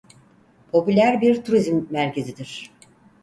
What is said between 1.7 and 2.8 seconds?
merkezidir.